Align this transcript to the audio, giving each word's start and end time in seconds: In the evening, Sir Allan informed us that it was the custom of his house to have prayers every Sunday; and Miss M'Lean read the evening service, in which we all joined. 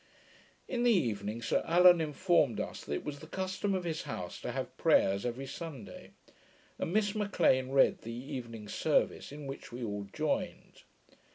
In 0.67 0.81
the 0.81 0.89
evening, 0.91 1.43
Sir 1.43 1.61
Allan 1.63 2.01
informed 2.01 2.59
us 2.59 2.83
that 2.83 2.93
it 2.95 3.03
was 3.05 3.19
the 3.19 3.27
custom 3.27 3.75
of 3.75 3.83
his 3.83 4.01
house 4.01 4.41
to 4.41 4.51
have 4.51 4.75
prayers 4.75 5.27
every 5.27 5.45
Sunday; 5.45 6.13
and 6.79 6.91
Miss 6.91 7.13
M'Lean 7.13 7.69
read 7.69 8.01
the 8.01 8.11
evening 8.11 8.67
service, 8.67 9.31
in 9.31 9.45
which 9.45 9.71
we 9.71 9.83
all 9.83 10.07
joined. 10.11 10.81